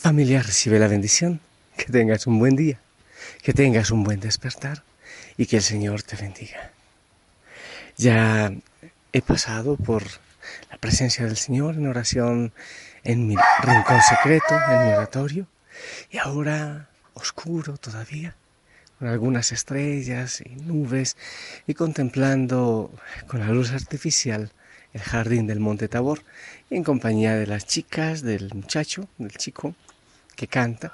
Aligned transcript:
Familia, 0.00 0.42
recibe 0.42 0.78
la 0.78 0.88
bendición. 0.88 1.40
Que 1.76 1.92
tengas 1.92 2.26
un 2.26 2.38
buen 2.38 2.56
día, 2.56 2.80
que 3.42 3.52
tengas 3.52 3.90
un 3.90 4.02
buen 4.02 4.18
despertar 4.18 4.82
y 5.36 5.44
que 5.44 5.56
el 5.56 5.62
Señor 5.62 6.02
te 6.02 6.16
bendiga. 6.16 6.70
Ya 7.98 8.50
he 9.12 9.20
pasado 9.20 9.76
por 9.76 10.02
la 10.70 10.78
presencia 10.78 11.26
del 11.26 11.36
Señor 11.36 11.74
en 11.74 11.86
oración 11.86 12.54
en 13.04 13.26
mi 13.26 13.36
rincón 13.60 14.00
secreto, 14.00 14.58
en 14.70 14.86
mi 14.86 14.92
oratorio, 14.94 15.46
y 16.10 16.16
ahora 16.16 16.88
oscuro 17.12 17.76
todavía, 17.76 18.34
con 18.98 19.06
algunas 19.06 19.52
estrellas 19.52 20.40
y 20.40 20.48
nubes, 20.62 21.18
y 21.66 21.74
contemplando 21.74 22.90
con 23.26 23.40
la 23.40 23.48
luz 23.48 23.70
artificial 23.70 24.50
el 24.94 25.02
jardín 25.02 25.46
del 25.46 25.60
Monte 25.60 25.88
Tabor, 25.88 26.24
en 26.70 26.84
compañía 26.84 27.36
de 27.36 27.46
las 27.46 27.66
chicas, 27.66 28.22
del 28.22 28.50
muchacho, 28.54 29.06
del 29.18 29.32
chico 29.32 29.74
que 30.36 30.46
canta. 30.46 30.92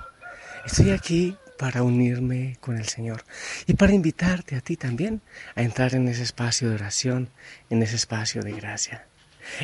Estoy 0.64 0.90
aquí 0.90 1.36
para 1.58 1.82
unirme 1.82 2.56
con 2.60 2.76
el 2.76 2.86
Señor 2.86 3.24
y 3.66 3.74
para 3.74 3.94
invitarte 3.94 4.56
a 4.56 4.60
ti 4.60 4.76
también 4.76 5.22
a 5.54 5.62
entrar 5.62 5.94
en 5.94 6.08
ese 6.08 6.22
espacio 6.22 6.68
de 6.68 6.74
oración, 6.74 7.30
en 7.70 7.82
ese 7.82 7.96
espacio 7.96 8.42
de 8.42 8.52
gracia. 8.52 9.06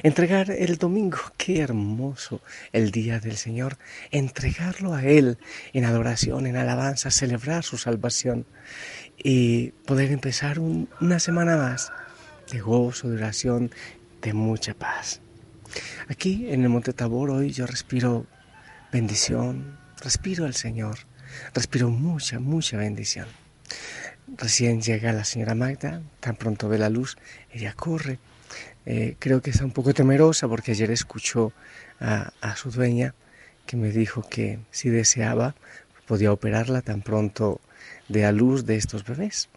Entregar 0.03 0.51
el 0.51 0.79
domingo, 0.79 1.19
qué 1.37 1.61
hermoso 1.61 2.41
el 2.73 2.93
día 2.93 3.19
del 3.19 3.37
Señor, 3.37 3.79
entregarlo 4.11 4.95
a 4.95 5.05
Él 5.05 5.39
en 5.73 5.85
adoración, 5.85 6.47
en 6.47 6.57
alabanza, 6.57 7.11
celebrar 7.11 7.65
su 7.65 7.79
salvación 7.79 8.47
y 9.19 9.73
poder 9.87 10.13
empezar 10.13 10.61
una 10.61 11.19
semana 11.19 11.57
más 11.57 11.93
de 12.51 12.61
gozo, 12.61 13.09
de 13.09 13.17
oración, 13.17 13.73
de 14.21 14.33
mucha 14.33 14.75
paz. 14.75 15.21
Aquí 16.09 16.47
en 16.51 16.63
el 16.63 16.69
Monte 16.69 16.93
Tabor 16.93 17.31
hoy 17.31 17.51
yo 17.51 17.67
respiro 17.67 18.27
bendición, 18.93 19.79
respiro 20.03 20.45
al 20.45 20.55
Señor, 20.55 20.99
respiro 21.55 21.89
mucha, 21.89 22.39
mucha 22.39 22.77
bendición. 22.77 23.27
Recién 24.37 24.83
llega 24.83 25.13
la 25.13 25.25
señora 25.25 25.55
Magda, 25.55 26.03
tan 26.21 26.37
pronto 26.37 26.69
ve 26.69 26.79
la 26.79 26.91
luz, 26.91 27.17
ella 27.51 27.73
corre. 27.73 28.19
Eh, 28.85 29.17
creo 29.19 29.41
que 29.41 29.51
está 29.51 29.65
un 29.65 29.71
poco 29.71 29.95
temerosa 29.95 30.47
porque 30.47 30.73
ayer 30.73 30.91
escuchó 30.91 31.53
a, 32.01 32.57
su 32.57 32.71
dueña 32.71 33.15
que 33.67 33.77
me 33.77 33.91
dijo 33.91 34.23
que 34.29 34.59
si 34.71 34.91
deseaba 34.91 35.55
podía 36.07 36.33
operarla 36.33 36.83
tan 36.83 37.01
pronto 37.01 37.61
de 38.09 38.27
a 38.27 38.33
luz 38.33 38.67
de 38.67 38.77
estos 38.77 39.05
bebés. 39.05 39.49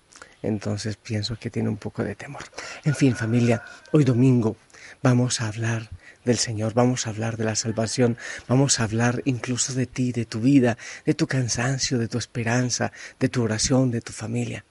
Entonces 0.44 0.95
pienso 0.95 1.38
que 1.38 1.49
tiene 1.49 1.70
un 1.70 1.77
poco 1.77 2.03
de 2.03 2.16
temor. 2.16 2.44
En 2.86 2.95
fin, 2.95 3.16
familia, 3.16 3.64
hoy 3.92 4.05
domingo 4.05 4.55
vamos 5.02 5.42
a 5.42 5.47
hablar 5.47 5.89
del 6.26 6.38
Señor, 6.38 6.73
vamos 6.73 7.06
a 7.06 7.12
hablar 7.12 7.38
de 7.38 7.45
la 7.45 7.56
salvación, 7.56 8.18
vamos 8.48 8.80
a 8.80 8.84
hablar 8.84 9.22
incluso 9.26 9.73
de 9.73 9.86
ti, 9.86 10.12
de 10.12 10.26
tu 10.26 10.42
vida, 10.42 10.78
de 11.06 11.14
tu 11.14 11.28
cansancio, 11.28 11.98
de 11.98 12.08
tu 12.08 12.17
esperanza, 12.17 12.92
de 13.20 13.30
tu 13.30 13.44
oración, 13.44 13.92
de 13.92 14.02
tu 14.02 14.12
familia. 14.12 14.66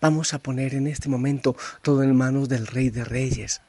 Vamos 0.00 0.32
a 0.32 0.38
poner 0.38 0.74
en 0.74 0.86
este 0.86 1.08
momento 1.08 1.56
todo 1.82 2.02
en 2.02 2.14
manos 2.14 2.48
del 2.48 2.66
Rey 2.66 2.90
de 2.90 3.04
Reyes. 3.04 3.60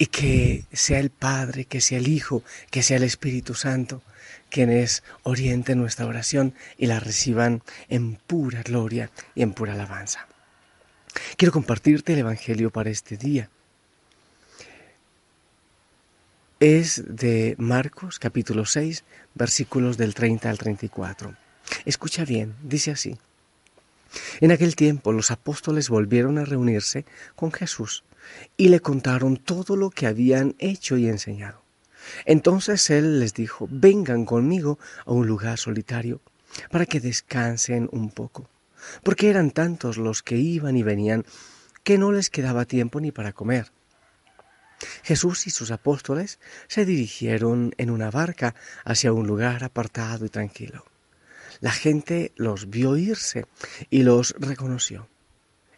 Y 0.00 0.06
que 0.06 0.64
sea 0.72 1.00
el 1.00 1.10
Padre, 1.10 1.64
que 1.64 1.80
sea 1.80 1.98
el 1.98 2.06
Hijo, 2.06 2.44
que 2.70 2.84
sea 2.84 2.98
el 2.98 3.02
Espíritu 3.02 3.54
Santo 3.54 4.02
quienes 4.50 5.02
orienten 5.24 5.78
nuestra 5.78 6.06
oración 6.06 6.54
y 6.76 6.86
la 6.86 7.00
reciban 7.00 7.62
en 7.88 8.16
pura 8.16 8.62
gloria 8.62 9.10
y 9.34 9.42
en 9.42 9.52
pura 9.52 9.74
alabanza. 9.74 10.26
Quiero 11.36 11.52
compartirte 11.52 12.12
el 12.12 12.20
Evangelio 12.20 12.70
para 12.70 12.90
este 12.90 13.16
día 13.16 13.50
es 16.60 17.04
de 17.06 17.54
Marcos 17.58 18.18
capítulo 18.18 18.64
6 18.64 19.04
versículos 19.34 19.96
del 19.96 20.14
30 20.14 20.50
al 20.50 20.58
34. 20.58 21.36
Escucha 21.84 22.24
bien, 22.24 22.54
dice 22.62 22.90
así. 22.90 23.16
En 24.40 24.50
aquel 24.50 24.74
tiempo 24.74 25.12
los 25.12 25.30
apóstoles 25.30 25.88
volvieron 25.88 26.38
a 26.38 26.44
reunirse 26.44 27.04
con 27.36 27.52
Jesús 27.52 28.02
y 28.56 28.70
le 28.70 28.80
contaron 28.80 29.36
todo 29.36 29.76
lo 29.76 29.90
que 29.90 30.06
habían 30.06 30.56
hecho 30.58 30.96
y 30.96 31.08
enseñado. 31.08 31.62
Entonces 32.24 32.90
él 32.90 33.20
les 33.20 33.34
dijo, 33.34 33.68
vengan 33.70 34.24
conmigo 34.24 34.78
a 35.04 35.12
un 35.12 35.26
lugar 35.26 35.58
solitario 35.58 36.20
para 36.70 36.86
que 36.86 37.00
descansen 37.00 37.88
un 37.92 38.10
poco, 38.10 38.48
porque 39.04 39.30
eran 39.30 39.52
tantos 39.52 39.96
los 39.96 40.22
que 40.22 40.36
iban 40.36 40.76
y 40.76 40.82
venían 40.82 41.24
que 41.84 41.98
no 41.98 42.10
les 42.10 42.30
quedaba 42.30 42.64
tiempo 42.64 43.00
ni 43.00 43.12
para 43.12 43.32
comer. 43.32 43.70
Jesús 45.02 45.46
y 45.46 45.50
sus 45.50 45.70
apóstoles 45.70 46.38
se 46.66 46.84
dirigieron 46.84 47.74
en 47.78 47.90
una 47.90 48.10
barca 48.10 48.54
hacia 48.84 49.12
un 49.12 49.26
lugar 49.26 49.64
apartado 49.64 50.26
y 50.26 50.28
tranquilo. 50.28 50.84
La 51.60 51.72
gente 51.72 52.32
los 52.36 52.70
vio 52.70 52.96
irse 52.96 53.46
y 53.90 54.02
los 54.02 54.34
reconoció. 54.38 55.08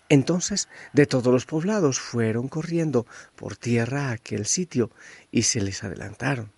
Entonces 0.08 0.68
de 0.92 1.06
todos 1.06 1.32
los 1.32 1.46
poblados 1.46 2.00
fueron 2.00 2.48
corriendo 2.48 3.06
por 3.36 3.56
tierra 3.56 4.08
a 4.08 4.12
aquel 4.12 4.46
sitio 4.46 4.90
y 5.30 5.42
se 5.42 5.60
les 5.60 5.84
adelantaron. 5.84 6.52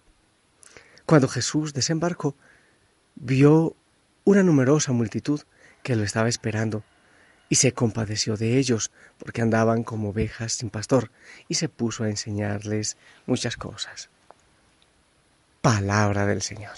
Cuando 1.04 1.28
Jesús 1.28 1.75
desembarcó, 1.75 2.34
vio 3.14 3.76
una 4.25 4.42
numerosa 4.42 4.92
multitud 4.92 5.42
que 5.82 5.97
lo 5.97 6.04
estaba 6.04 6.28
esperando 6.28 6.82
y 7.52 7.56
se 7.56 7.72
compadeció 7.72 8.38
de 8.38 8.56
ellos, 8.56 8.90
porque 9.18 9.42
andaban 9.42 9.82
como 9.82 10.08
ovejas 10.08 10.54
sin 10.54 10.70
pastor, 10.70 11.10
y 11.48 11.56
se 11.56 11.68
puso 11.68 12.02
a 12.02 12.08
enseñarles 12.08 12.96
muchas 13.26 13.58
cosas. 13.58 14.08
Palabra 15.60 16.24
del 16.24 16.40
Señor. 16.40 16.72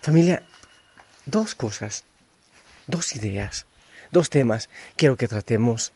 Familia, 0.00 0.44
dos 1.26 1.56
cosas, 1.56 2.04
dos 2.86 3.16
ideas, 3.16 3.66
dos 4.12 4.30
temas 4.30 4.70
quiero 4.94 5.16
que 5.16 5.26
tratemos 5.26 5.92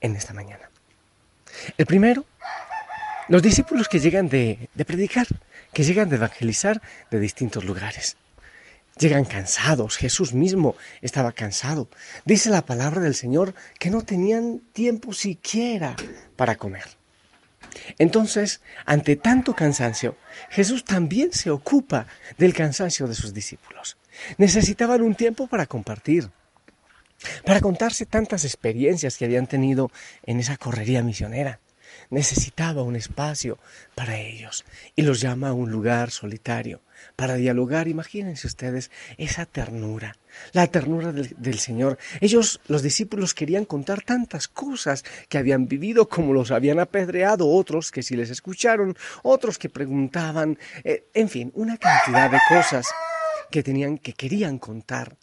en 0.00 0.14
esta 0.14 0.32
mañana. 0.32 0.70
El 1.76 1.86
primero, 1.86 2.24
los 3.26 3.42
discípulos 3.42 3.88
que 3.88 3.98
llegan 3.98 4.28
de, 4.28 4.68
de 4.72 4.84
predicar, 4.84 5.26
que 5.72 5.82
llegan 5.82 6.08
de 6.08 6.14
evangelizar 6.14 6.80
de 7.10 7.18
distintos 7.18 7.64
lugares. 7.64 8.16
Llegan 8.98 9.26
cansados, 9.26 9.98
Jesús 9.98 10.32
mismo 10.32 10.74
estaba 11.02 11.32
cansado. 11.32 11.88
Dice 12.24 12.48
la 12.48 12.64
palabra 12.64 13.02
del 13.02 13.14
Señor 13.14 13.54
que 13.78 13.90
no 13.90 14.00
tenían 14.02 14.60
tiempo 14.72 15.12
siquiera 15.12 15.94
para 16.34 16.56
comer. 16.56 16.84
Entonces, 17.98 18.62
ante 18.86 19.16
tanto 19.16 19.54
cansancio, 19.54 20.16
Jesús 20.48 20.84
también 20.84 21.32
se 21.32 21.50
ocupa 21.50 22.06
del 22.38 22.54
cansancio 22.54 23.06
de 23.06 23.14
sus 23.14 23.34
discípulos. 23.34 23.98
Necesitaban 24.38 25.02
un 25.02 25.14
tiempo 25.14 25.46
para 25.46 25.66
compartir, 25.66 26.30
para 27.44 27.60
contarse 27.60 28.06
tantas 28.06 28.46
experiencias 28.46 29.18
que 29.18 29.26
habían 29.26 29.46
tenido 29.46 29.90
en 30.22 30.40
esa 30.40 30.56
correría 30.56 31.02
misionera 31.02 31.60
necesitaba 32.10 32.82
un 32.82 32.96
espacio 32.96 33.58
para 33.94 34.18
ellos 34.18 34.64
y 34.94 35.02
los 35.02 35.20
llama 35.20 35.48
a 35.48 35.52
un 35.52 35.70
lugar 35.70 36.10
solitario 36.10 36.80
para 37.14 37.34
dialogar. 37.34 37.88
Imagínense 37.88 38.46
ustedes 38.46 38.90
esa 39.18 39.46
ternura, 39.46 40.16
la 40.52 40.66
ternura 40.66 41.12
del, 41.12 41.58
Señor. 41.58 41.98
Ellos, 42.20 42.60
los 42.68 42.82
discípulos, 42.82 43.34
querían 43.34 43.64
contar 43.64 44.02
tantas 44.02 44.48
cosas 44.48 45.04
que 45.28 45.38
habían 45.38 45.66
vivido, 45.66 46.08
como 46.08 46.32
los 46.32 46.50
habían 46.50 46.78
apedreado, 46.78 47.48
otros 47.48 47.90
que 47.90 48.02
si 48.02 48.16
les 48.16 48.30
escucharon, 48.30 48.96
otros 49.22 49.58
que 49.58 49.68
preguntaban, 49.68 50.58
eh, 50.84 51.06
en 51.14 51.28
fin, 51.28 51.52
una 51.54 51.78
cantidad 51.78 52.30
de 52.30 52.38
cosas 52.48 52.86
que 53.50 53.62
tenían, 53.62 53.98
que 53.98 54.12
querían 54.12 54.58
contar. 54.58 55.16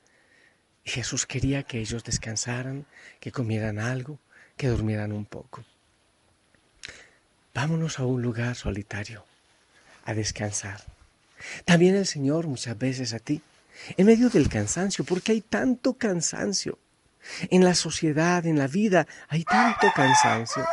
Jesús 0.83 1.25
quería 1.25 1.63
que 1.63 1.80
ellos 1.80 2.03
descansaran, 2.03 2.85
que 3.19 3.31
comieran 3.31 3.80
algo, 3.80 4.19
que 4.57 4.68
durmieran 4.68 5.13
un 5.13 5.25
poco. 5.25 5.63
Vámonos 7.53 8.00
a 8.00 8.05
un 8.05 8.21
lugar 8.21 8.55
solitario, 8.55 9.25
a 10.05 10.13
descansar. 10.13 10.81
También 11.65 11.95
el 11.95 12.07
Señor 12.07 12.47
muchas 12.47 12.77
veces 12.77 13.13
a 13.13 13.19
ti, 13.19 13.41
en 13.97 14.05
medio 14.05 14.29
del 14.29 14.50
cansancio, 14.50 15.05
porque 15.05 15.33
hay 15.33 15.41
tanto 15.41 15.94
cansancio. 15.94 16.79
En 17.50 17.63
la 17.63 17.75
sociedad, 17.75 18.45
en 18.45 18.57
la 18.57 18.67
vida, 18.67 19.07
hay 19.29 19.44
tanto 19.44 19.88
cansancio. 19.95 20.65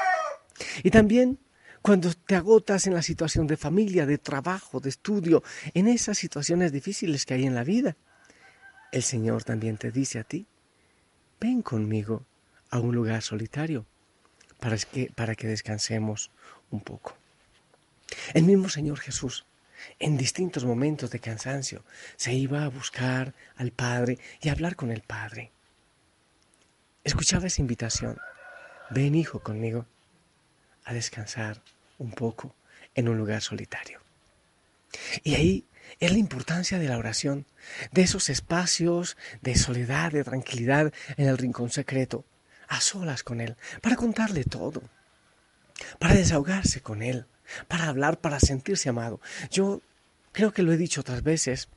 Y 0.82 0.90
también 0.90 1.38
cuando 1.82 2.12
te 2.12 2.34
agotas 2.34 2.86
en 2.86 2.94
la 2.94 3.02
situación 3.02 3.46
de 3.46 3.56
familia, 3.56 4.06
de 4.06 4.18
trabajo, 4.18 4.80
de 4.80 4.88
estudio, 4.88 5.42
en 5.74 5.86
esas 5.86 6.18
situaciones 6.18 6.72
difíciles 6.72 7.24
que 7.24 7.34
hay 7.34 7.46
en 7.46 7.54
la 7.54 7.64
vida, 7.64 7.96
el 8.92 9.02
Señor 9.02 9.44
también 9.44 9.76
te 9.76 9.90
dice 9.90 10.18
a 10.18 10.24
ti, 10.24 10.46
ven 11.40 11.62
conmigo 11.62 12.24
a 12.70 12.78
un 12.78 12.94
lugar 12.94 13.22
solitario 13.22 13.86
para 14.58 14.76
que, 14.76 15.10
para 15.14 15.34
que 15.34 15.46
descansemos 15.46 16.30
un 16.70 16.80
poco. 16.80 17.16
El 18.34 18.44
mismo 18.44 18.68
Señor 18.68 18.98
Jesús, 18.98 19.44
en 19.98 20.16
distintos 20.16 20.64
momentos 20.64 21.10
de 21.10 21.20
cansancio, 21.20 21.84
se 22.16 22.32
iba 22.32 22.64
a 22.64 22.68
buscar 22.68 23.34
al 23.56 23.70
Padre 23.70 24.18
y 24.40 24.48
a 24.48 24.52
hablar 24.52 24.76
con 24.76 24.90
el 24.90 25.02
Padre. 25.02 25.52
Escuchaba 27.04 27.46
esa 27.46 27.62
invitación, 27.62 28.18
ven 28.90 29.14
hijo 29.14 29.40
conmigo 29.40 29.86
a 30.84 30.92
descansar 30.92 31.62
un 31.98 32.12
poco 32.12 32.54
en 32.94 33.08
un 33.08 33.16
lugar 33.16 33.42
solitario. 33.42 34.00
Y 35.22 35.34
ahí 35.34 35.64
es 35.98 36.12
la 36.12 36.18
importancia 36.18 36.78
de 36.78 36.88
la 36.88 36.98
oración, 36.98 37.46
de 37.92 38.02
esos 38.02 38.28
espacios 38.28 39.16
de 39.40 39.56
soledad, 39.56 40.12
de 40.12 40.24
tranquilidad 40.24 40.92
en 41.16 41.28
el 41.28 41.38
rincón 41.38 41.70
secreto, 41.70 42.24
a 42.68 42.80
solas 42.80 43.22
con 43.22 43.40
Él, 43.40 43.56
para 43.80 43.96
contarle 43.96 44.44
todo, 44.44 44.82
para 45.98 46.14
desahogarse 46.14 46.80
con 46.80 47.02
Él, 47.02 47.26
para 47.68 47.86
hablar, 47.86 48.20
para 48.20 48.40
sentirse 48.40 48.88
amado. 48.88 49.20
Yo 49.50 49.80
creo 50.32 50.52
que 50.52 50.62
lo 50.62 50.72
he 50.72 50.76
dicho 50.76 51.00
otras 51.00 51.22
veces, 51.22 51.68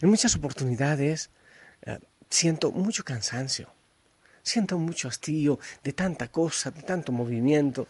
en 0.00 0.08
muchas 0.08 0.36
oportunidades 0.36 1.30
eh, 1.82 1.98
siento 2.30 2.70
mucho 2.70 3.04
cansancio, 3.04 3.72
siento 4.42 4.78
mucho 4.78 5.08
hastío 5.08 5.58
de 5.82 5.92
tanta 5.92 6.28
cosa, 6.28 6.70
de 6.70 6.82
tanto 6.82 7.12
movimiento 7.12 7.86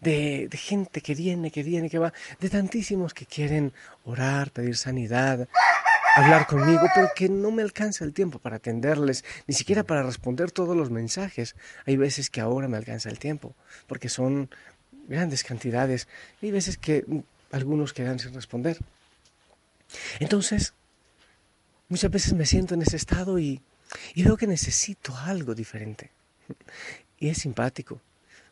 de, 0.00 0.48
gente 0.52 1.00
que 1.00 1.14
viene, 1.14 1.50
que 1.50 1.62
viene, 1.62 1.90
que 1.90 1.98
va, 1.98 2.12
de 2.40 2.50
tantísimos 2.50 3.14
que 3.14 3.26
quieren 3.26 3.72
orar, 4.04 4.50
pedir 4.50 4.76
sanidad, 4.76 5.48
hablar 6.18 6.46
conmigo, 6.46 6.82
pero 6.94 7.08
que 7.14 7.28
no 7.28 7.50
me 7.50 7.62
alcanza 7.62 8.04
el 8.04 8.12
tiempo 8.12 8.38
para 8.38 8.56
atenderles, 8.56 9.24
ni 9.46 9.54
siquiera 9.54 9.84
para 9.84 10.02
responder 10.02 10.50
todos 10.50 10.76
los 10.76 10.90
mensajes. 10.90 11.54
Hay 11.86 11.96
veces 11.96 12.30
que 12.30 12.40
ahora 12.40 12.68
me 12.68 12.76
alcanza 12.76 13.08
el 13.08 13.18
tiempo, 13.18 13.54
porque 13.86 14.08
son 14.08 14.50
grandes 15.08 15.44
cantidades, 15.44 16.08
y 16.40 16.46
hay 16.46 16.52
veces 16.52 16.76
que 16.76 17.04
algunos 17.52 17.92
quedan 17.92 18.18
sin 18.18 18.34
responder. 18.34 18.78
Entonces, 20.20 20.74
muchas 21.88 22.10
veces 22.10 22.34
me 22.34 22.46
siento 22.46 22.74
en 22.74 22.82
ese 22.82 22.96
estado 22.96 23.38
y, 23.38 23.62
y 24.14 24.22
veo 24.22 24.36
que 24.36 24.46
necesito 24.46 25.16
algo 25.16 25.54
diferente. 25.54 26.10
Y 27.20 27.28
es 27.28 27.38
simpático 27.38 28.00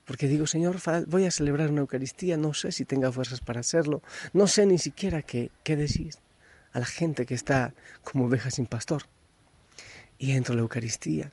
porque 0.05 0.29
digo, 0.29 0.47
Señor, 0.47 0.77
voy 1.09 1.25
a 1.25 1.33
celebrar 1.33 1.71
una 1.71 1.81
Eucaristía, 1.81 2.37
no 2.37 2.55
sé 2.55 2.71
si 2.71 2.85
tenga 2.85 3.11
fuerzas 3.11 3.41
para 3.41 3.59
hacerlo, 3.59 4.03
no 4.33 4.47
sé 4.47 4.65
ni 4.65 4.79
siquiera 4.79 5.23
qué, 5.23 5.51
qué 5.65 5.75
decir 5.75 6.15
a 6.77 6.81
la 6.81 6.87
gente 6.87 7.25
que 7.25 7.35
está 7.35 7.73
como 8.05 8.27
oveja 8.27 8.51
sin 8.51 8.67
pastor. 8.67 9.05
Y 10.19 10.33
entro 10.33 10.53
a 10.53 10.57
la 10.57 10.63
Eucaristía. 10.63 11.33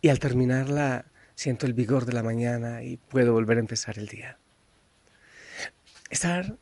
Y 0.00 0.08
al 0.08 0.18
terminarla 0.18 1.06
siento 1.34 1.66
el 1.66 1.72
vigor 1.72 2.04
de 2.04 2.12
la 2.12 2.22
mañana 2.22 2.82
y 2.82 2.96
puedo 2.96 3.32
volver 3.32 3.56
a 3.56 3.60
empezar 3.60 3.98
el 3.98 4.06
día. 4.06 4.38
Estar 6.10 6.56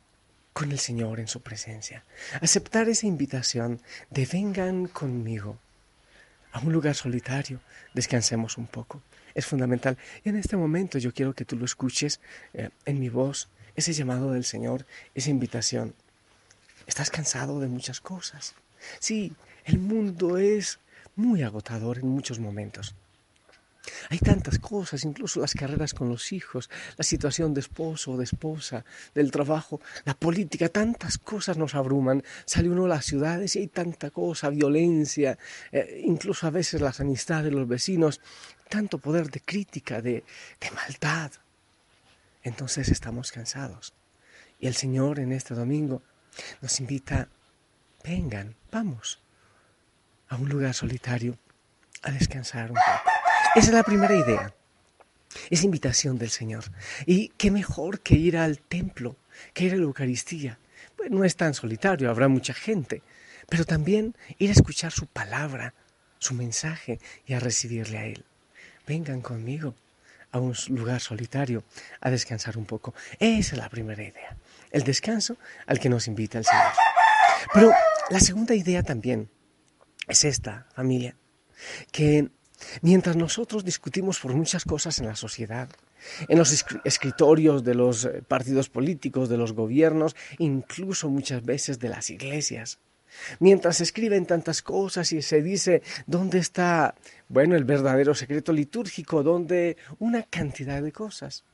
con 0.54 0.72
el 0.72 0.78
Señor 0.78 1.20
en 1.20 1.28
su 1.28 1.42
presencia. 1.42 2.04
Aceptar 2.40 2.88
esa 2.88 3.06
invitación 3.06 3.82
de 4.08 4.26
vengan 4.26 4.86
conmigo 4.86 5.58
a 6.52 6.60
un 6.60 6.72
lugar 6.72 6.94
solitario, 6.94 7.60
descansemos 7.92 8.56
un 8.56 8.66
poco 8.66 9.02
es 9.34 9.46
fundamental. 9.46 9.96
Y 10.24 10.28
en 10.28 10.36
este 10.36 10.56
momento 10.56 10.98
yo 10.98 11.12
quiero 11.12 11.34
que 11.34 11.44
tú 11.44 11.56
lo 11.56 11.64
escuches 11.64 12.20
eh, 12.54 12.70
en 12.84 12.98
mi 12.98 13.08
voz, 13.08 13.48
ese 13.76 13.92
llamado 13.92 14.32
del 14.32 14.44
Señor, 14.44 14.86
esa 15.14 15.30
invitación. 15.30 15.94
Estás 16.90 17.08
cansado 17.08 17.60
de 17.60 17.68
muchas 17.68 18.00
cosas. 18.00 18.56
Sí, 18.98 19.32
el 19.64 19.78
mundo 19.78 20.38
es 20.38 20.80
muy 21.14 21.44
agotador 21.44 21.98
en 21.98 22.08
muchos 22.08 22.40
momentos. 22.40 22.96
Hay 24.08 24.18
tantas 24.18 24.58
cosas, 24.58 25.04
incluso 25.04 25.38
las 25.38 25.54
carreras 25.54 25.94
con 25.94 26.08
los 26.08 26.32
hijos, 26.32 26.68
la 26.96 27.04
situación 27.04 27.54
de 27.54 27.60
esposo 27.60 28.10
o 28.10 28.16
de 28.16 28.24
esposa, 28.24 28.84
del 29.14 29.30
trabajo, 29.30 29.80
la 30.04 30.14
política, 30.14 30.68
tantas 30.68 31.16
cosas 31.16 31.56
nos 31.56 31.76
abruman. 31.76 32.24
Sale 32.44 32.68
uno 32.68 32.86
a 32.86 32.88
las 32.88 33.04
ciudades 33.04 33.54
y 33.54 33.60
hay 33.60 33.68
tanta 33.68 34.10
cosa, 34.10 34.50
violencia, 34.50 35.38
eh, 35.70 36.02
incluso 36.04 36.48
a 36.48 36.50
veces 36.50 36.80
las 36.80 36.98
amistades, 36.98 37.52
los 37.52 37.68
vecinos, 37.68 38.20
tanto 38.68 38.98
poder 38.98 39.30
de 39.30 39.40
crítica, 39.42 40.02
de, 40.02 40.24
de 40.60 40.70
maldad. 40.72 41.30
Entonces 42.42 42.88
estamos 42.88 43.30
cansados. 43.30 43.94
Y 44.58 44.66
el 44.66 44.74
Señor 44.74 45.20
en 45.20 45.30
este 45.30 45.54
domingo 45.54 46.02
nos 46.60 46.80
invita, 46.80 47.28
vengan, 48.04 48.54
vamos 48.70 49.20
a 50.28 50.36
un 50.36 50.48
lugar 50.48 50.74
solitario 50.74 51.38
a 52.02 52.10
descansar 52.10 52.70
un 52.70 52.76
poco. 52.76 53.10
Esa 53.54 53.68
es 53.68 53.74
la 53.74 53.82
primera 53.82 54.14
idea, 54.14 54.54
esa 55.50 55.64
invitación 55.64 56.18
del 56.18 56.30
Señor. 56.30 56.64
Y 57.06 57.28
qué 57.30 57.50
mejor 57.50 58.00
que 58.00 58.14
ir 58.14 58.36
al 58.36 58.58
templo, 58.58 59.16
que 59.52 59.64
ir 59.64 59.74
a 59.74 59.76
la 59.76 59.82
Eucaristía. 59.82 60.58
Pues 60.96 61.10
no 61.10 61.24
es 61.24 61.36
tan 61.36 61.54
solitario, 61.54 62.10
habrá 62.10 62.28
mucha 62.28 62.54
gente, 62.54 63.02
pero 63.48 63.64
también 63.64 64.14
ir 64.38 64.50
a 64.50 64.52
escuchar 64.52 64.92
su 64.92 65.06
palabra, 65.06 65.74
su 66.18 66.34
mensaje 66.34 67.00
y 67.26 67.32
a 67.32 67.40
recibirle 67.40 67.98
a 67.98 68.04
Él 68.04 68.24
vengan 68.90 69.20
conmigo 69.20 69.74
a 70.32 70.38
un 70.40 70.54
lugar 70.68 71.00
solitario 71.00 71.62
a 72.00 72.10
descansar 72.10 72.58
un 72.58 72.66
poco. 72.66 72.92
Esa 73.18 73.54
es 73.54 73.58
la 73.58 73.68
primera 73.68 74.02
idea, 74.02 74.36
el 74.70 74.82
descanso 74.82 75.36
al 75.66 75.78
que 75.78 75.88
nos 75.88 76.08
invita 76.08 76.38
el 76.38 76.44
Señor. 76.44 76.72
Pero 77.52 77.72
la 78.10 78.20
segunda 78.20 78.54
idea 78.54 78.82
también 78.82 79.30
es 80.08 80.24
esta, 80.24 80.66
familia, 80.74 81.16
que 81.92 82.30
mientras 82.82 83.16
nosotros 83.16 83.64
discutimos 83.64 84.18
por 84.18 84.34
muchas 84.34 84.64
cosas 84.64 84.98
en 84.98 85.06
la 85.06 85.16
sociedad, 85.16 85.68
en 86.28 86.38
los 86.38 86.64
escritorios 86.84 87.62
de 87.62 87.74
los 87.74 88.04
eh, 88.04 88.22
partidos 88.26 88.68
políticos, 88.68 89.28
de 89.28 89.36
los 89.36 89.52
gobiernos, 89.52 90.16
incluso 90.38 91.08
muchas 91.08 91.44
veces 91.44 91.78
de 91.78 91.88
las 91.90 92.10
iglesias, 92.10 92.78
Mientras 93.38 93.78
se 93.78 93.84
escriben 93.84 94.26
tantas 94.26 94.62
cosas 94.62 95.12
y 95.12 95.22
se 95.22 95.42
dice 95.42 95.82
dónde 96.06 96.38
está, 96.38 96.94
bueno, 97.28 97.56
el 97.56 97.64
verdadero 97.64 98.14
secreto 98.14 98.52
litúrgico, 98.52 99.22
dónde 99.22 99.76
una 99.98 100.22
cantidad 100.22 100.82
de 100.82 100.92
cosas. 100.92 101.44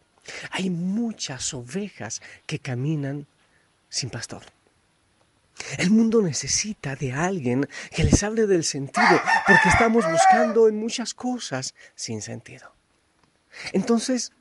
Hay 0.50 0.70
muchas 0.70 1.54
ovejas 1.54 2.22
que 2.46 2.58
caminan 2.58 3.26
sin 3.88 4.10
pastor. 4.10 4.42
El 5.78 5.90
mundo 5.90 6.20
necesita 6.20 6.96
de 6.96 7.12
alguien 7.12 7.68
que 7.94 8.04
les 8.04 8.22
hable 8.22 8.46
del 8.46 8.64
sentido, 8.64 9.20
porque 9.46 9.68
estamos 9.68 10.04
buscando 10.10 10.68
en 10.68 10.76
muchas 10.76 11.14
cosas 11.14 11.74
sin 11.94 12.20
sentido. 12.20 12.72
Entonces, 13.72 14.32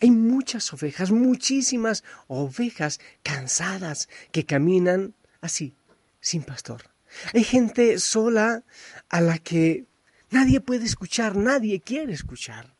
hay 0.00 0.10
muchas 0.10 0.72
ovejas, 0.72 1.12
muchísimas 1.12 2.02
ovejas 2.26 2.98
cansadas 3.22 4.08
que 4.32 4.44
caminan 4.44 5.14
así, 5.40 5.74
sin 6.20 6.42
pastor. 6.42 6.90
Hay 7.32 7.44
gente 7.44 7.98
sola 8.00 8.64
a 9.08 9.20
la 9.20 9.38
que 9.38 9.86
nadie 10.30 10.60
puede 10.60 10.84
escuchar, 10.84 11.36
nadie 11.36 11.80
quiere 11.80 12.12
escuchar. 12.12 12.73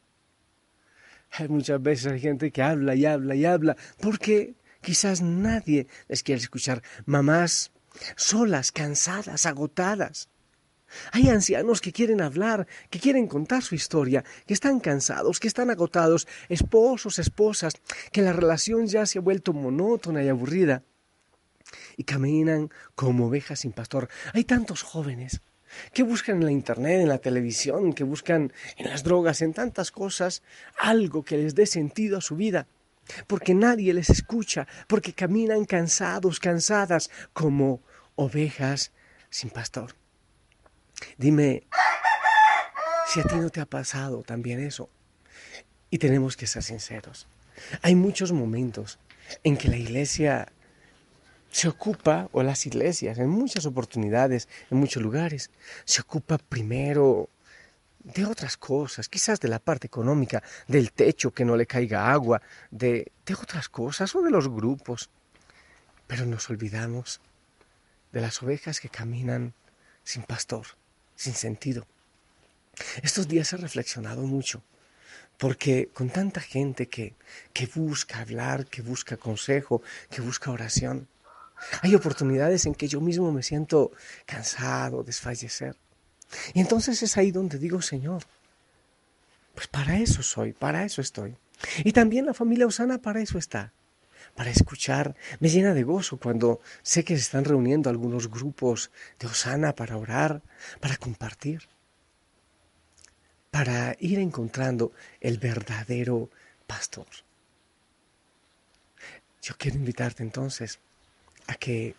Hay 1.37 1.49
muchas 1.49 1.83
veces 1.83 2.13
hay 2.13 2.21
gente 2.21 2.51
que 2.51 2.63
habla 2.63 2.95
y 2.95 3.07
habla 3.07 3.35
y 3.35 3.45
habla 3.45 3.77
porque 4.01 4.55
quizás 4.81 5.21
nadie 5.21 5.89
les 6.09 6.23
quiere 6.23 6.41
escuchar. 6.41 6.83
Mamás 7.07 7.73
solas, 8.17 8.73
cansadas, 8.73 9.47
agotadas. 9.47 10.29
Hay 11.11 11.29
ancianos 11.29 11.81
que 11.81 11.93
quieren 11.93 12.21
hablar, 12.21 12.69
que 12.89 13.01
quieren 13.01 13.27
contar 13.27 13.63
su 13.63 13.75
historia, 13.75 14.25
que 14.47 14.55
están 14.55 14.79
cansados, 14.79 15.41
que 15.41 15.49
están 15.49 15.71
agotados, 15.71 16.29
esposos, 16.49 17.19
esposas, 17.19 17.75
que 18.13 18.23
la 18.23 18.33
relación 18.33 18.87
ya 18.87 19.05
se 19.05 19.19
ha 19.19 19.23
vuelto 19.23 19.53
monótona 19.53 20.23
y 20.23 20.29
aburrida 20.29 20.85
y 21.97 22.05
caminan 22.05 22.71
como 22.95 23.27
ovejas 23.27 23.61
sin 23.61 23.73
pastor. 23.73 24.09
Hay 24.35 24.45
tantos 24.45 24.83
jóvenes 24.83 25.41
que 25.93 26.03
buscan 26.03 26.37
en 26.37 26.45
la 26.45 26.53
internet, 26.53 27.01
en 27.01 27.09
la 27.09 27.19
televisión, 27.19 27.93
que 27.93 28.05
buscan 28.05 28.53
en 28.77 28.91
las 28.91 29.03
drogas, 29.03 29.43
en 29.43 29.53
tantas 29.53 29.91
cosas, 29.91 30.43
algo 30.79 31.25
que 31.25 31.37
les 31.37 31.55
dé 31.55 31.67
sentido 31.67 32.19
a 32.19 32.21
su 32.21 32.37
vida, 32.37 32.67
porque 33.27 33.55
nadie 33.55 33.93
les 33.95 34.11
escucha, 34.11 34.67
porque 34.89 35.13
caminan 35.13 35.65
cansados, 35.65 36.41
cansadas, 36.41 37.11
como 37.33 37.83
ovejas 38.17 38.93
sin 39.31 39.51
pastor. 39.51 39.95
Dime 41.19 41.65
si 43.07 43.21
a 43.21 43.25
ti 43.25 43.37
no 43.37 43.51
te 43.51 43.61
ha 43.61 43.67
pasado 43.67 44.23
también 44.23 44.61
eso. 44.61 44.89
Y 45.91 45.99
tenemos 45.99 46.37
que 46.37 46.47
ser 46.47 46.63
sinceros. 46.63 47.29
Hay 47.83 47.95
muchos 47.95 48.33
momentos 48.33 48.99
en 49.43 49.57
que 49.57 49.69
la 49.69 49.77
iglesia 49.77 50.53
se 51.55 51.69
ocupa, 51.69 52.29
o 52.33 52.43
las 52.43 52.67
iglesias, 52.67 53.17
en 53.17 53.29
muchas 53.29 53.65
oportunidades, 53.65 54.49
en 54.73 54.79
muchos 54.79 55.01
lugares, 55.01 55.53
se 55.85 56.01
ocupa 56.01 56.37
primero 56.37 57.29
de 58.01 58.25
otras 58.27 58.57
cosas, 58.57 59.09
quizás 59.09 59.39
de 59.39 59.47
la 59.47 59.61
parte 59.61 59.87
económica, 59.87 60.43
del 60.67 60.91
techo 60.91 61.31
que 61.31 61.45
no 61.45 61.55
le 61.57 61.65
caiga 61.65 62.11
agua, 62.11 62.43
de, 62.73 63.13
de 63.25 63.35
otras 63.35 63.69
cosas 63.69 64.13
o 64.17 64.23
de 64.23 64.33
los 64.33 64.49
grupos. 64.49 65.11
Pero 66.09 66.27
nos 66.27 66.51
olvidamos 66.51 67.21
de 68.11 68.21
las 68.21 68.43
ovejas 68.43 68.81
que 68.81 68.89
caminan 68.89 69.55
sin 70.03 70.25
pastor, 70.25 70.67
sin 71.15 71.35
sentido. 71.35 71.87
Estos 73.05 73.29
días 73.29 73.53
he 73.53 73.59
reflexionado 73.59 74.23
mucho, 74.23 74.65
porque 75.39 75.89
con 75.95 76.11
tanta 76.11 76.41
gente 76.41 76.89
que, 76.89 77.15
que 77.53 77.67
busca 77.73 78.19
hablar, 78.19 78.67
que 78.67 78.83
busca 78.83 79.17
consejo, 79.17 79.83
que 80.11 80.21
busca 80.21 80.51
oración, 80.51 81.07
hay 81.83 81.95
oportunidades 81.95 82.67
en 82.67 82.75
que 82.75 82.89
yo 82.89 83.01
mismo 83.01 83.33
me 83.33 83.43
siento 83.43 83.93
cansado, 84.27 85.03
desfallecer. 85.03 85.77
Y 86.53 86.61
entonces 86.61 87.03
es 87.03 87.17
ahí 87.17 87.31
donde 87.31 87.59
digo, 87.59 87.83
Señor, 87.83 88.25
pues 89.55 89.69
para 89.69 89.99
eso 89.99 90.23
soy, 90.23 90.53
para 90.53 90.85
eso 90.85 91.01
estoy. 91.01 91.37
Y 91.85 91.93
también 91.93 92.27
la 92.27 92.35
familia 92.35 92.67
Osana 92.67 92.99
para 92.99 93.21
eso 93.21 93.39
está, 93.39 93.73
para 94.35 94.51
escuchar. 94.51 95.15
Me 95.41 95.49
llena 95.49 95.75
de 95.75 95.85
gozo 95.85 96.19
cuando 96.19 96.61
sé 96.83 97.05
que 97.05 97.15
se 97.17 97.23
están 97.23 97.45
reuniendo 97.45 97.89
algunos 97.89 98.29
grupos 98.29 98.91
de 99.19 99.27
Osana 99.29 99.75
para 99.75 99.97
orar, 99.97 100.43
para 100.81 100.97
compartir, 100.97 101.69
para 103.51 103.97
ir 104.01 104.19
encontrando 104.19 104.93
el 105.21 105.39
verdadero 105.39 106.31
pastor. 106.67 107.07
Yo 109.41 109.55
quiero 109.59 109.77
invitarte 109.77 110.23
entonces 110.23 110.81
a 111.47 111.55
que 111.55 111.95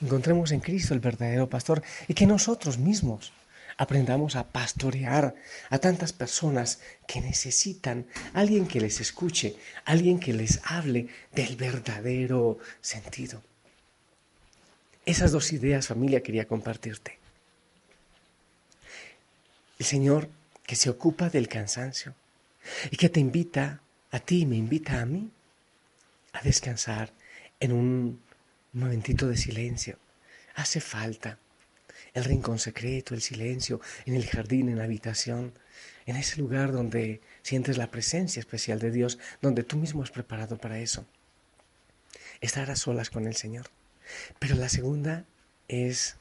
encontremos 0.00 0.52
en 0.52 0.60
Cristo 0.60 0.94
el 0.94 1.00
verdadero 1.00 1.48
pastor 1.48 1.82
y 2.08 2.14
que 2.14 2.26
nosotros 2.26 2.78
mismos 2.78 3.32
aprendamos 3.76 4.36
a 4.36 4.44
pastorear 4.44 5.34
a 5.70 5.78
tantas 5.78 6.12
personas 6.12 6.80
que 7.06 7.22
necesitan 7.22 8.06
alguien 8.34 8.66
que 8.66 8.80
les 8.80 9.00
escuche, 9.00 9.56
alguien 9.86 10.20
que 10.20 10.34
les 10.34 10.60
hable 10.64 11.08
del 11.32 11.56
verdadero 11.56 12.58
sentido. 12.82 13.42
Esas 15.06 15.32
dos 15.32 15.52
ideas, 15.52 15.86
familia, 15.86 16.22
quería 16.22 16.46
compartirte. 16.46 17.18
El 19.78 19.86
Señor 19.86 20.28
que 20.66 20.76
se 20.76 20.90
ocupa 20.90 21.30
del 21.30 21.48
cansancio 21.48 22.14
y 22.90 22.98
que 22.98 23.08
te 23.08 23.18
invita 23.18 23.80
a 24.10 24.20
ti, 24.20 24.44
me 24.44 24.56
invita 24.56 25.00
a 25.00 25.06
mí 25.06 25.30
a 26.34 26.42
descansar 26.42 27.12
en 27.60 27.72
un 27.72 28.20
momentito 28.72 29.28
de 29.28 29.36
silencio. 29.36 29.98
Hace 30.54 30.80
falta 30.80 31.38
el 32.14 32.24
rincón 32.24 32.58
secreto, 32.58 33.14
el 33.14 33.22
silencio, 33.22 33.80
en 34.04 34.14
el 34.14 34.26
jardín, 34.26 34.68
en 34.68 34.78
la 34.78 34.84
habitación, 34.84 35.52
en 36.06 36.16
ese 36.16 36.38
lugar 36.38 36.72
donde 36.72 37.20
sientes 37.42 37.78
la 37.78 37.90
presencia 37.90 38.40
especial 38.40 38.78
de 38.78 38.90
Dios, 38.90 39.18
donde 39.40 39.62
tú 39.62 39.76
mismo 39.76 40.02
has 40.02 40.10
preparado 40.10 40.58
para 40.58 40.78
eso. 40.78 41.06
Estar 42.40 42.70
a 42.70 42.76
solas 42.76 43.10
con 43.10 43.26
el 43.26 43.36
Señor. 43.36 43.66
Pero 44.38 44.56
la 44.56 44.68
segunda 44.68 45.24
es 45.68 46.16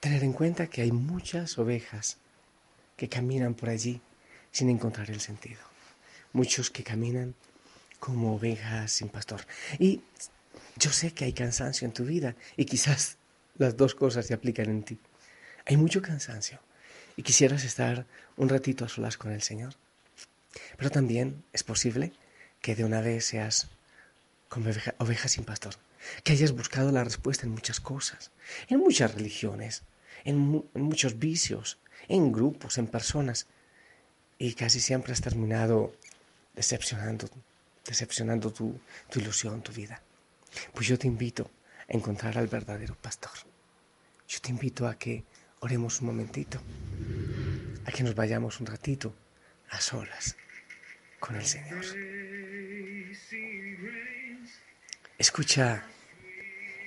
tener 0.00 0.24
en 0.24 0.32
cuenta 0.32 0.66
que 0.68 0.82
hay 0.82 0.92
muchas 0.92 1.58
ovejas 1.58 2.18
que 2.96 3.08
caminan 3.08 3.54
por 3.54 3.68
allí 3.68 4.00
sin 4.50 4.70
encontrar 4.70 5.10
el 5.10 5.20
sentido. 5.20 5.60
Muchos 6.32 6.70
que 6.70 6.82
caminan 6.82 7.34
como 7.98 8.34
ovejas 8.34 8.92
sin 8.92 9.08
pastor. 9.08 9.46
Y 9.78 10.02
yo 10.76 10.90
sé 10.90 11.12
que 11.12 11.24
hay 11.24 11.32
cansancio 11.32 11.86
en 11.86 11.92
tu 11.92 12.04
vida 12.04 12.36
y 12.56 12.64
quizás 12.64 13.18
las 13.58 13.76
dos 13.76 13.94
cosas 13.94 14.26
se 14.26 14.34
aplican 14.34 14.66
en 14.66 14.82
ti. 14.82 14.98
Hay 15.66 15.76
mucho 15.76 16.00
cansancio 16.00 16.60
y 17.16 17.22
quisieras 17.22 17.64
estar 17.64 18.06
un 18.36 18.48
ratito 18.48 18.84
a 18.84 18.88
solas 18.88 19.16
con 19.16 19.32
el 19.32 19.42
Señor. 19.42 19.74
Pero 20.76 20.90
también 20.90 21.44
es 21.52 21.62
posible 21.62 22.12
que 22.60 22.74
de 22.74 22.84
una 22.84 23.00
vez 23.00 23.26
seas 23.26 23.68
como 24.48 24.70
oveja, 24.98 25.28
sin 25.28 25.44
pastor, 25.44 25.74
que 26.24 26.32
hayas 26.32 26.52
buscado 26.52 26.90
la 26.90 27.04
respuesta 27.04 27.44
en 27.44 27.52
muchas 27.52 27.80
cosas, 27.80 28.30
en 28.68 28.78
muchas 28.78 29.14
religiones, 29.14 29.82
en, 30.24 30.64
muchos 30.74 31.18
vicios, 31.18 31.78
en 32.08 32.32
grupos, 32.32 32.78
en 32.78 32.86
personas, 32.86 33.46
y 34.38 34.54
casi 34.54 34.80
siempre 34.80 35.12
has 35.12 35.20
terminado 35.20 35.92
decepcionando, 36.54 37.28
decepcionando 37.88 38.52
tu 38.52 38.78
ilusión, 39.16 39.62
tu 39.62 39.72
vida. 39.72 40.00
Pues 40.74 40.86
yo 40.86 40.98
te 40.98 41.06
invito 41.06 41.50
a 41.88 41.96
encontrar 41.96 42.36
al 42.38 42.46
verdadero 42.46 42.94
pastor. 42.94 43.32
Yo 44.28 44.40
te 44.40 44.50
invito 44.50 44.86
a 44.86 44.98
que 44.98 45.24
oremos 45.60 46.00
un 46.00 46.08
momentito, 46.08 46.60
a 47.86 47.90
que 47.90 48.02
nos 48.02 48.14
vayamos 48.14 48.60
un 48.60 48.66
ratito 48.66 49.14
a 49.70 49.80
solas 49.80 50.36
con 51.18 51.36
el 51.36 51.46
Señor. 51.46 51.84
Escucha 55.16 55.84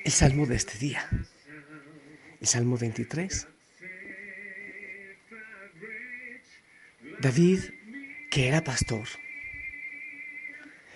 el 0.06 0.12
salmo 0.12 0.46
de 0.46 0.56
este 0.56 0.78
día, 0.78 1.10
el 2.40 2.48
salmo 2.48 2.78
23. 2.78 3.48
David, 7.20 7.60
que 8.32 8.48
era 8.48 8.64
pastor, 8.64 9.08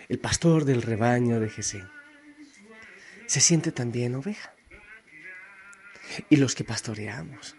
el 0.08 0.20
pastor 0.20 0.66
del 0.66 0.82
rebaño 0.82 1.40
de 1.40 1.50
Jesé 1.50 1.84
se 3.26 3.40
siente 3.40 3.72
también 3.72 4.16
oveja. 4.16 4.54
Y 6.30 6.36
los 6.38 6.54
que 6.54 6.64
pastoreamos. 6.64 7.56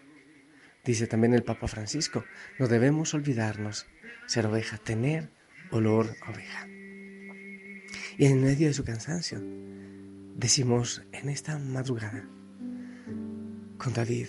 Dice 0.85 1.09
también 1.09 1.35
el 1.35 1.43
Papa 1.43 1.67
Francisco, 1.67 2.25
no 2.59 2.69
debemos 2.69 3.12
olvidarnos 3.15 3.87
ser 4.26 4.47
oveja, 4.47 4.79
tener 4.79 5.31
olor 5.71 6.15
a 6.23 6.31
oveja. 6.31 6.67
Y 8.19 8.26
en 8.26 8.43
medio 8.43 8.69
de 8.69 8.75
su 8.75 8.85
cansancio, 8.85 9.41
decimos 10.37 11.03
en 11.12 11.29
esta 11.29 11.59
madrugada 11.59 12.29
con 13.79 13.93
David, 13.93 14.29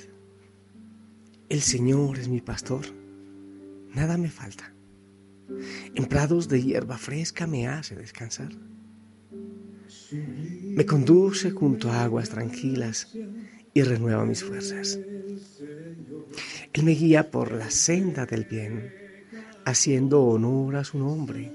el 1.49 1.61
Señor 1.61 2.19
es 2.19 2.27
mi 2.27 2.41
pastor, 2.41 2.85
nada 3.93 4.17
me 4.17 4.29
falta. 4.29 4.73
En 5.95 6.05
prados 6.05 6.47
de 6.47 6.61
hierba 6.61 6.97
fresca 6.97 7.47
me 7.47 7.67
hace 7.67 7.95
descansar 7.95 8.51
me 10.11 10.85
conduce 10.85 11.51
junto 11.51 11.89
a 11.89 12.03
aguas 12.03 12.29
tranquilas 12.29 13.15
y 13.73 13.81
renueva 13.81 14.25
mis 14.25 14.43
fuerzas. 14.43 14.99
Él 16.73 16.83
me 16.83 16.91
guía 16.91 17.29
por 17.31 17.51
la 17.51 17.69
senda 17.69 18.25
del 18.25 18.45
bien, 18.45 18.93
haciendo 19.65 20.23
honor 20.23 20.77
a 20.77 20.83
su 20.83 20.99
nombre. 20.99 21.51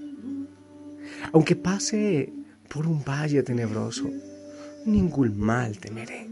Aunque 1.32 1.56
pase 1.56 2.32
por 2.68 2.86
un 2.86 3.04
valle 3.04 3.42
tenebroso, 3.42 4.10
ningún 4.86 5.38
mal 5.38 5.78
temeré, 5.78 6.28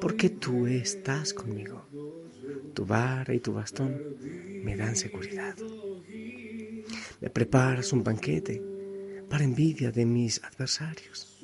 porque 0.00 0.30
tú 0.30 0.66
estás 0.66 1.34
conmigo. 1.34 1.86
Tu 2.74 2.86
vara 2.86 3.34
y 3.34 3.40
tu 3.40 3.52
bastón 3.52 4.00
me 4.64 4.76
dan 4.76 4.96
seguridad. 4.96 5.56
Me 7.22 7.30
preparas 7.30 7.92
un 7.92 8.02
banquete 8.02 8.60
para 9.30 9.44
envidia 9.44 9.92
de 9.92 10.04
mis 10.04 10.42
adversarios. 10.42 11.38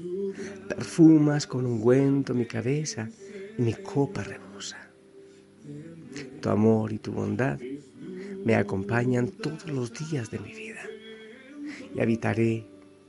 Perfumas 0.69 1.47
con 1.47 1.65
ungüento 1.67 2.35
mi 2.35 2.47
cabeza 2.47 3.09
y 3.57 3.63
mi 3.63 3.75
copa 3.75 4.25
rebosa. 4.25 4.91
Tu 6.41 6.49
amor 6.49 6.93
y 6.93 6.99
tu 6.99 7.13
bondad 7.13 7.61
me 8.45 8.57
acompañan 8.57 9.29
todos 9.29 9.71
los 9.71 9.93
días 9.93 10.33
de 10.33 10.41
mi 10.41 10.53
vida 10.53 10.83
y 11.95 12.01
habitaré 12.01 12.67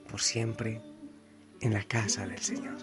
por 0.07 0.21
siempre 0.21 0.79
en 1.61 1.73
la 1.73 1.83
casa 1.83 2.27
del 2.27 2.37
Señor. 2.37 2.77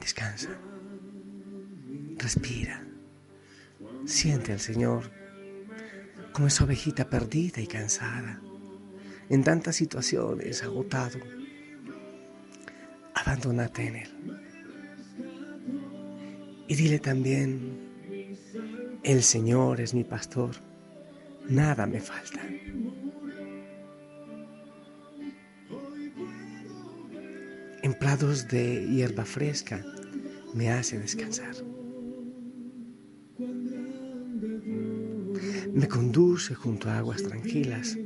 Descansa, 0.00 0.50
respira, 2.18 2.86
siente 4.04 4.52
al 4.52 4.60
Señor 4.60 5.23
como 6.34 6.48
esa 6.48 6.64
ovejita 6.64 7.08
perdida 7.08 7.62
y 7.62 7.66
cansada 7.68 8.40
en 9.30 9.44
tantas 9.44 9.76
situaciones, 9.76 10.64
agotado, 10.64 11.20
abandónate 13.14 13.86
en 13.86 13.96
Él. 13.96 14.10
Y 16.66 16.74
dile 16.74 16.98
también, 16.98 17.78
el 19.04 19.22
Señor 19.22 19.80
es 19.80 19.94
mi 19.94 20.02
pastor, 20.02 20.50
nada 21.48 21.86
me 21.86 22.00
falta. 22.00 22.40
En 27.82 27.94
prados 27.94 28.48
de 28.48 28.88
hierba 28.88 29.24
fresca 29.24 29.84
me 30.52 30.70
hace 30.70 30.98
descansar. 30.98 31.54
Me 35.74 35.88
conduce 35.88 36.54
junto 36.54 36.88
a 36.88 36.98
aguas 36.98 37.24
tranquilas 37.24 37.98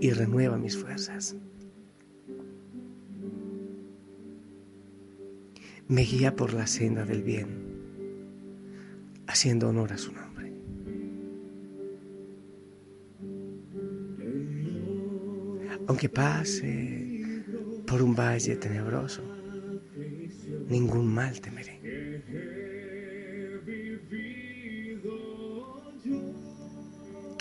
y 0.00 0.10
renueva 0.10 0.56
mis 0.56 0.78
fuerzas. 0.78 1.36
Me 5.88 6.02
guía 6.02 6.34
por 6.34 6.54
la 6.54 6.66
senda 6.66 7.04
del 7.04 7.22
bien, 7.22 7.48
haciendo 9.26 9.68
honor 9.68 9.92
a 9.92 9.98
su 9.98 10.12
nombre. 10.12 10.54
Aunque 15.86 16.08
pase 16.08 17.44
por 17.86 18.00
un 18.00 18.14
valle 18.14 18.56
tenebroso, 18.56 19.22
ningún 20.70 21.12
mal 21.12 21.38
temeré. 21.42 21.73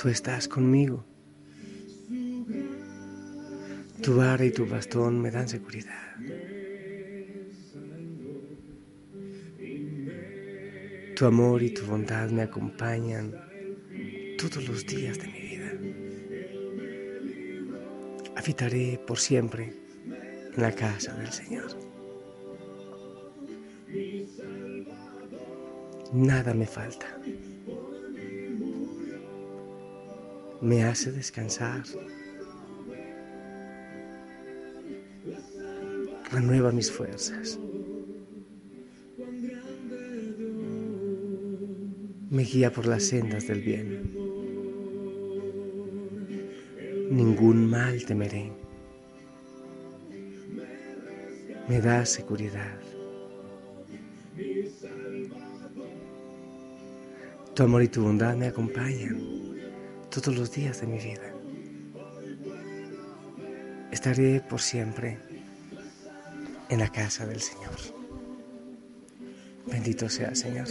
Tú 0.04 0.10
estás 0.10 0.50
conmigo. 0.50 1.06
Tu 4.02 4.14
vara 4.14 4.44
y 4.44 4.52
tu 4.52 4.66
bastón 4.66 5.22
me 5.22 5.32
dan 5.32 5.48
seguridad. 5.48 6.18
Tu 11.16 11.26
amor 11.26 11.64
y 11.64 11.70
tu 11.70 11.86
bondad 11.86 12.30
me 12.32 12.42
acompañan 12.42 13.32
todos 14.38 14.68
los 14.68 14.86
días 14.86 15.18
de 15.20 15.28
mi 15.28 15.40
vida. 15.40 15.72
Habitaré 18.36 19.00
por 19.08 19.18
siempre 19.18 19.74
en 20.54 20.62
la 20.62 20.74
casa 20.74 21.16
del 21.16 21.32
Señor. 21.32 21.70
Nada 26.12 26.54
me 26.54 26.68
falta. 26.68 27.23
Me 30.64 30.86
hace 30.86 31.12
descansar. 31.12 31.84
Renueva 36.32 36.72
mis 36.72 36.90
fuerzas. 36.90 37.60
me 42.34 42.42
guía 42.42 42.72
por 42.72 42.88
las 42.88 43.04
sendas 43.04 43.46
del 43.46 43.62
bien. 43.62 44.12
Ningún 47.12 47.70
mal 47.70 48.04
temeré. 48.06 48.52
Me 51.68 51.80
da 51.80 52.04
seguridad. 52.08 52.80
Tu 57.54 57.64
amor 57.64 57.84
y 57.84 57.88
tu 57.88 58.02
bondad 58.02 58.36
me 58.36 58.48
acompañan 58.48 59.43
todos 60.14 60.38
los 60.38 60.52
días 60.52 60.80
de 60.80 60.86
mi 60.86 61.00
vida. 61.00 61.34
Estaré 63.92 64.42
por 64.42 64.62
siempre 64.62 65.18
en 66.70 66.80
la 66.80 66.92
casa 66.92 67.26
del 67.26 67.42
Señor. 67.42 67.80
Bendito 69.66 70.08
sea 70.10 70.36
Señor. 70.36 70.68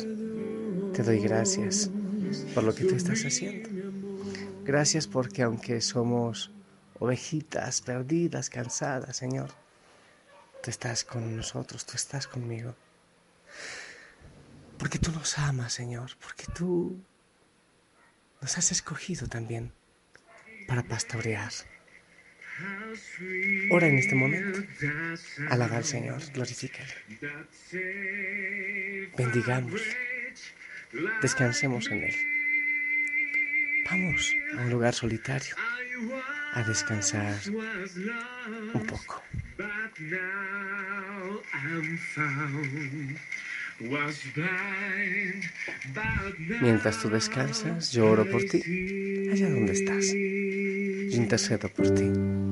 Te 0.92 1.02
doy 1.02 1.18
gracias 1.18 1.90
por 2.54 2.62
lo 2.62 2.72
que 2.72 2.84
tú 2.84 2.94
estás 2.94 3.24
haciendo. 3.24 3.68
Gracias 4.64 5.08
porque 5.08 5.42
aunque 5.42 5.80
somos 5.80 6.52
ovejitas 7.00 7.80
perdidas, 7.80 8.48
cansadas, 8.48 9.16
Señor, 9.16 9.50
tú 10.62 10.70
estás 10.70 11.02
con 11.02 11.36
nosotros, 11.36 11.84
tú 11.84 11.94
estás 11.96 12.28
conmigo. 12.28 12.76
Porque 14.78 15.00
tú 15.00 15.10
nos 15.10 15.36
amas, 15.38 15.72
Señor, 15.72 16.12
porque 16.20 16.44
tú 16.54 16.96
nos 18.42 18.58
has 18.58 18.72
escogido 18.72 19.28
también 19.28 19.72
para 20.66 20.82
pastorear. 20.82 21.52
Ora 23.70 23.86
en 23.86 23.98
este 23.98 24.14
momento. 24.14 24.60
Alaba 25.48 25.76
al 25.78 25.84
Señor, 25.84 26.20
glorifícale. 26.34 26.92
Bendigamos. 29.16 29.80
Descansemos 31.22 31.88
en 31.90 32.04
Él. 32.04 32.14
Vamos 33.88 34.34
a 34.56 34.60
un 34.62 34.70
lugar 34.70 34.94
solitario 34.94 35.54
a 36.52 36.62
descansar 36.62 37.38
un 38.74 38.86
poco. 38.86 39.22
Mientras 46.60 47.00
tú 47.00 47.08
descansas, 47.10 47.92
yo 47.92 48.06
oro 48.06 48.28
por 48.30 48.42
ti, 48.44 48.62
allá 49.30 49.48
donde 49.50 49.72
estás. 49.72 50.12
intercedo 51.14 51.68
por 51.68 51.92
ti. 51.94 52.51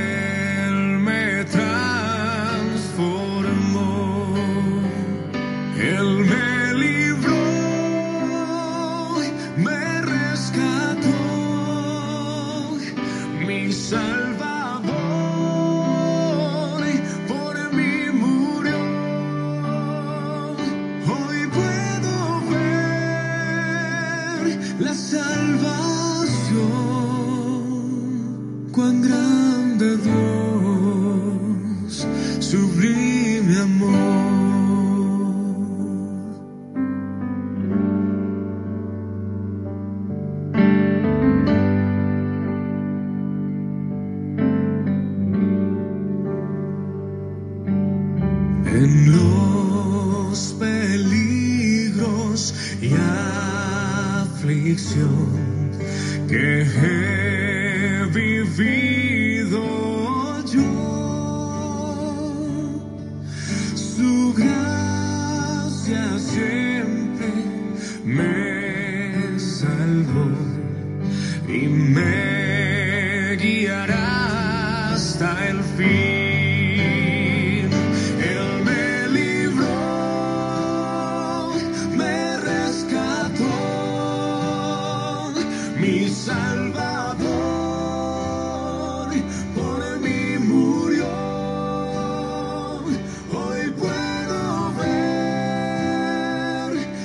mi 13.67 14.50
que 56.27 56.63
he 56.63 58.05
vivido 58.13 59.63
yo. 60.45 60.71
Su 63.75 64.33
gracia 64.33 66.19
siempre 66.19 67.29
me 68.03 69.39
salvó 69.39 70.29
y 71.47 71.67
me 71.67 72.20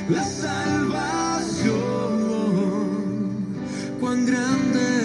la 0.08 0.22
salvación. 0.22 1.76
Cuán 4.00 4.26
grande 4.26 4.95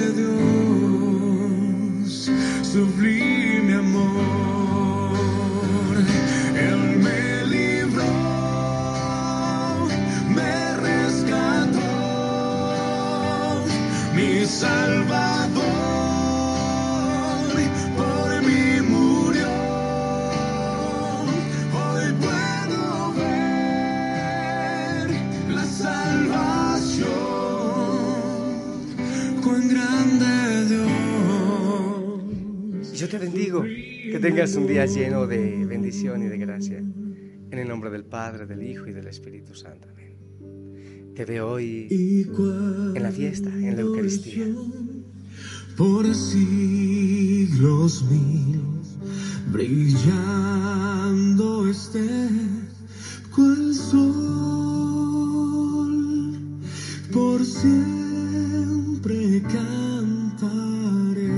tengas 34.20 34.56
un 34.56 34.68
día 34.68 34.86
lleno 34.86 35.26
de 35.26 35.66
bendición 35.66 36.24
y 36.24 36.28
de 36.28 36.38
gracia. 36.38 36.78
En 36.80 37.58
el 37.58 37.68
nombre 37.68 37.90
del 37.90 38.04
Padre, 38.06 38.46
del 38.46 38.62
Hijo 38.64 38.88
y 38.88 38.94
del 38.94 39.08
Espíritu 39.08 39.56
Santo. 39.56 39.88
Amén. 39.90 41.14
Te 41.16 41.26
veo 41.26 41.50
hoy 41.50 41.88
en 41.90 43.04
la 43.04 43.12
fiesta, 43.12 43.50
en 43.50 43.76
la 43.76 43.82
Eucaristía. 43.82 44.48
Por 45.78 46.14
siglos 46.14 48.04
mil, 48.10 48.62
brillando 49.52 50.90
este 51.70 52.30
cual 53.34 53.74
sol, 53.74 54.02
por 57.12 57.46
siempre 57.46 59.42
cantaré 59.44 61.32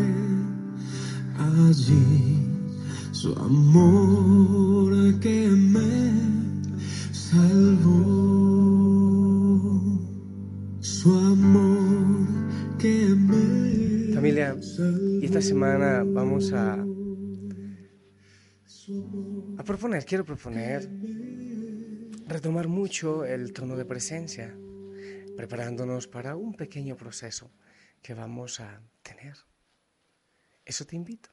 allí 1.37 2.12
su 3.23 3.31
amor 3.39 5.17
que 5.21 5.47
me 5.47 6.11
salvó, 7.13 7.95
su 10.81 11.17
amor 11.17 12.27
que 12.77 13.15
me 13.15 14.13
Familia, 14.13 14.57
y 15.21 15.25
esta 15.25 15.41
semana 15.41 16.03
vamos 16.05 16.51
a, 16.51 16.73
a 19.57 19.63
proponer, 19.63 20.03
quiero 20.03 20.25
proponer 20.25 20.89
retomar 22.27 22.67
mucho 22.67 23.23
el 23.23 23.53
tono 23.53 23.77
de 23.77 23.85
presencia, 23.85 24.53
preparándonos 25.37 26.09
para 26.09 26.35
un 26.35 26.55
pequeño 26.55 26.97
proceso 26.97 27.53
que 28.01 28.13
vamos 28.13 28.59
a 28.59 28.81
tener. 29.01 29.37
Eso 30.65 30.85
te 30.85 30.97
invito 30.97 31.32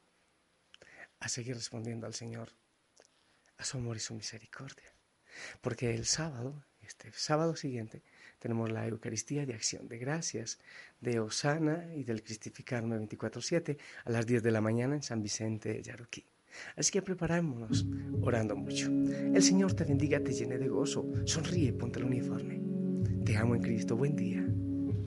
a 1.21 1.29
seguir 1.29 1.55
respondiendo 1.55 2.05
al 2.05 2.13
Señor, 2.13 2.49
a 3.57 3.63
su 3.63 3.77
amor 3.77 3.95
y 3.95 4.01
su 4.01 4.13
misericordia. 4.13 4.93
Porque 5.61 5.93
el 5.93 6.05
sábado, 6.05 6.65
este 6.81 7.11
sábado 7.13 7.55
siguiente, 7.55 8.01
tenemos 8.39 8.71
la 8.71 8.85
Eucaristía 8.87 9.45
de 9.45 9.53
Acción 9.53 9.87
de 9.87 9.97
Gracias 9.97 10.59
de 10.99 11.19
Osana 11.19 11.87
y 11.95 12.03
del 12.03 12.23
Cristificarme 12.23 12.97
24-7 12.97 13.77
a 14.03 14.09
las 14.09 14.25
10 14.25 14.43
de 14.43 14.51
la 14.51 14.61
mañana 14.61 14.95
en 14.95 15.03
San 15.03 15.21
Vicente 15.21 15.81
Yaroquí. 15.81 16.25
Así 16.75 16.91
que 16.91 17.01
preparémonos 17.01 17.85
orando 18.21 18.55
mucho. 18.55 18.87
El 18.89 19.41
Señor 19.41 19.73
te 19.73 19.85
bendiga, 19.85 20.19
te 20.19 20.33
llene 20.33 20.57
de 20.57 20.67
gozo. 20.67 21.05
Sonríe, 21.25 21.71
ponte 21.71 21.99
el 21.99 22.05
uniforme. 22.05 22.59
Te 23.23 23.37
amo 23.37 23.55
en 23.55 23.61
Cristo. 23.61 23.95
Buen 23.95 24.15
día. 24.15 24.45